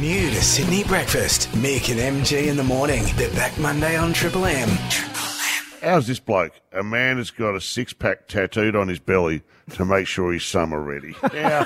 [0.00, 1.48] New to Sydney Breakfast.
[1.54, 3.02] Mick and MG in the morning.
[3.16, 4.68] They're back Monday on Triple M.
[5.82, 6.52] How's this bloke?
[6.72, 9.42] A man has got a six pack tattooed on his belly
[9.72, 11.16] to make sure he's summer ready.
[11.32, 11.64] Now,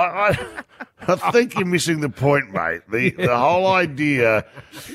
[0.00, 0.36] I,
[1.06, 2.80] I, I think you're missing the point, mate.
[2.90, 4.44] The, the whole idea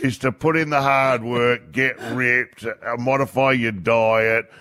[0.04, 4.52] is to put in the hard work, get ripped, uh, modify your diet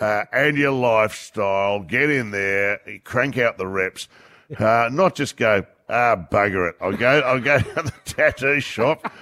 [0.00, 4.06] uh, and your lifestyle, get in there, crank out the reps,
[4.56, 6.76] uh, not just go, ah, bugger it.
[6.80, 9.12] I'll go, I'll go to the tattoo shop.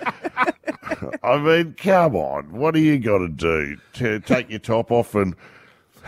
[1.23, 2.53] I mean, come on.
[2.53, 5.35] What do you got to do to take your top off and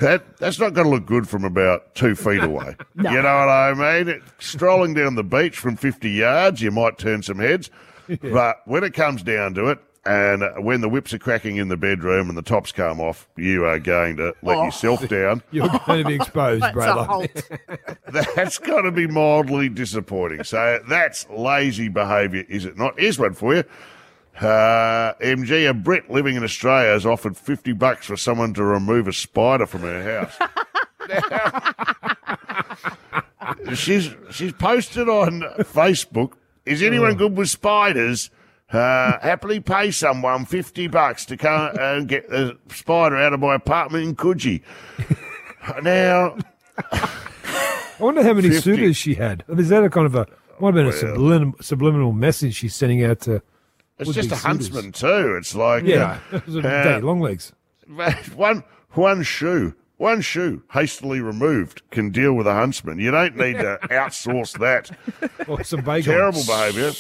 [0.01, 2.77] that that's not going to look good from about two feet away.
[2.97, 4.21] You know what I mean?
[4.39, 7.71] Strolling down the beach from 50 yards, you might turn some heads.
[8.23, 11.77] But when it comes down to it, and when the whips are cracking in the
[11.77, 14.65] bedroom and the tops come off, you are going to let Oh.
[14.65, 15.43] yourself down.
[15.51, 17.05] You're going to be exposed, That's brother.
[17.05, 17.51] halt.
[18.35, 20.45] That's got to be mildly disappointing.
[20.45, 22.99] So that's lazy behaviour, is it not?
[22.99, 23.65] Here's one for you.
[24.41, 29.09] Uh, MG, a Brit living in Australia has offered 50 bucks for someone to remove
[29.09, 30.39] a spider from her house.
[33.75, 38.31] she's, she's posted on Facebook, is anyone good with spiders?
[38.71, 43.55] Uh, happily pay someone 50 bucks to come and get the spider out of my
[43.55, 44.63] apartment in Coogee.
[45.83, 46.37] now,
[46.93, 47.11] I
[47.99, 48.61] wonder how many 50.
[48.61, 49.43] suitors she had.
[49.49, 50.27] Is that a kind of a
[50.61, 53.43] might have been a subliminal, subliminal message she's sending out to?
[53.99, 54.43] It's just a suitors?
[54.43, 55.37] huntsman too.
[55.39, 57.53] It's like Yeah, uh, it day, long legs.
[58.35, 62.99] one one shoe, one shoe hastily removed can deal with a huntsman.
[62.99, 64.91] You don't need to outsource that.
[65.49, 66.13] Or some bacon.
[66.13, 66.93] Terrible behaviour.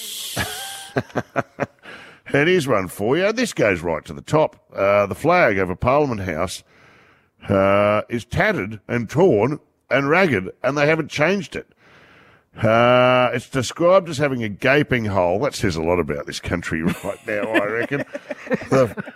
[2.27, 3.33] And here's one for you.
[3.33, 4.57] This goes right to the top.
[4.75, 6.63] Uh, the flag over Parliament House
[7.49, 11.67] uh, is tattered and torn and ragged, and they haven't changed it.
[12.57, 15.39] Uh, it's described as having a gaping hole.
[15.39, 18.05] That says a lot about this country right now, I reckon.
[18.71, 19.13] the,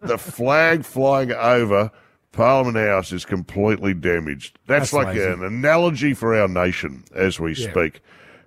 [0.00, 1.92] the flag flying over
[2.32, 4.58] Parliament House is completely damaged.
[4.66, 5.24] That's, That's like lazy.
[5.24, 8.00] an analogy for our nation as we speak.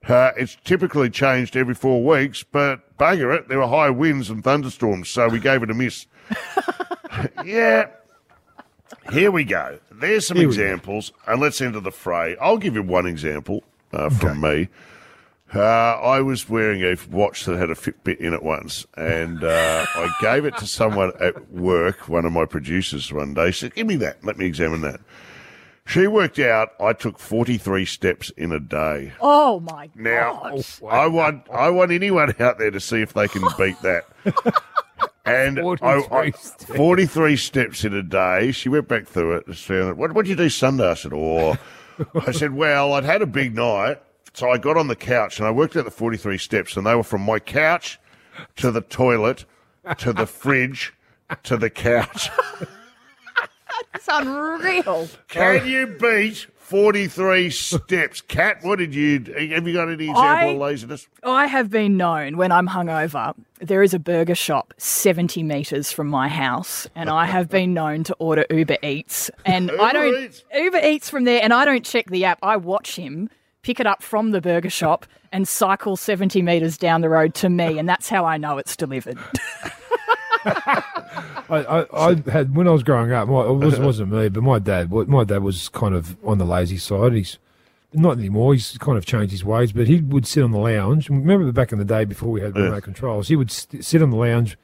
[0.08, 4.44] Uh, it's typically changed every four weeks, but bugger it, there were high winds and
[4.44, 6.08] thunderstorms, so we gave it a miss.
[7.46, 7.88] yeah.
[9.12, 9.80] Here we go.
[9.92, 12.36] There's some Here examples, and let's enter the fray.
[12.42, 14.70] I'll give you one example uh, from me.
[15.54, 19.86] Uh, I was wearing a watch that had a Fitbit in it once, and uh,
[19.96, 23.52] I gave it to someone at work, one of my producers, one day.
[23.52, 24.24] She said, Give me that.
[24.24, 25.00] Let me examine that.
[25.86, 29.14] She worked out I took 43 steps in a day.
[29.20, 30.66] Oh my Now, god!
[30.90, 34.06] I want I want anyone out there to see if they can beat that.
[35.26, 36.66] And I, 43 I, steps.
[36.76, 38.52] 43 steps in a day.
[38.52, 40.90] She went back through it and said, what did you do Sunday?
[40.90, 41.56] I said, oh.
[42.26, 44.02] I said, well, I'd had a big night.
[44.34, 46.96] So I got on the couch and I worked out the 43 steps and they
[46.96, 48.00] were from my couch
[48.58, 49.46] to the toilet
[50.00, 50.94] to the fridge
[51.44, 52.30] to the couch.
[53.94, 55.08] It's unreal.
[55.28, 58.22] Can you beat 43 steps?
[58.22, 59.20] Cat, what did you,
[59.54, 61.08] have you got any example I- of laziness?
[61.24, 63.36] I have been known when I'm hungover.
[63.60, 68.04] There is a burger shop 70 metres from my house, and I have been known
[68.06, 69.30] to order Uber Eats.
[69.46, 70.44] And I don't Eats?
[70.54, 72.40] Uber Eats from there, and I don't check the app.
[72.42, 73.30] I watch him
[73.62, 77.50] pick it up from the burger shop and cycle 70 metres down the road to
[77.50, 79.18] me, and that's how I know it's delivered.
[80.46, 83.28] I, I, I had when I was growing up.
[83.28, 84.92] My, it was, wasn't me, but my dad.
[84.92, 87.14] My dad was kind of on the lazy side.
[87.14, 87.38] He's
[87.94, 88.54] not anymore.
[88.54, 91.10] He's kind of changed his ways, but he would sit on the lounge.
[91.10, 94.10] Remember back in the day before we had remote controls, he would st- sit on
[94.10, 94.58] the lounge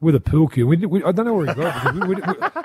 [0.00, 0.66] with a pool cue.
[0.66, 1.94] We, we I don't know where he got it.
[1.94, 2.22] We, we, we,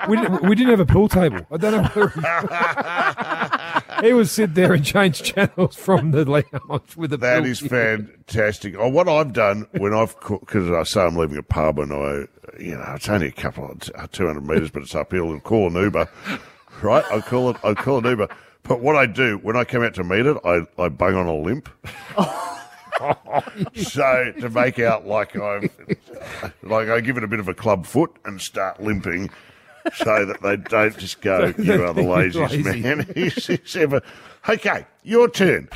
[0.08, 1.46] we, didn't, we didn't have a pool table.
[1.50, 2.20] I don't know where he,
[4.02, 8.74] he would sit there and change channels from the lounge with a That is fantastic.
[8.78, 12.26] Oh, what I've done when I've because I say I'm leaving a pub and I,
[12.58, 15.42] you know, it's only a couple of uh, two hundred meters, but it's uphill and
[15.42, 16.08] call an Uber,
[16.82, 17.04] right?
[17.10, 18.28] I call it, I call an Uber.
[18.62, 21.26] But what I do when I come out to meet it, I, I bung on
[21.26, 21.68] a limp.
[23.74, 25.70] so to make out like I've,
[26.62, 29.30] like I give it a bit of a club foot and start limping.
[29.94, 32.80] So that they don't just go, you are the laziest Lazy.
[32.80, 34.00] man who's who's ever.
[34.48, 35.68] Okay, your turn.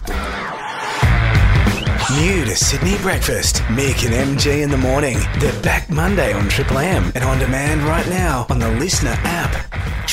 [2.12, 3.56] New to Sydney Breakfast.
[3.68, 5.18] Mick and MG in the morning.
[5.38, 10.04] They're back Monday on Triple M and on demand right now on the LiSTNR app.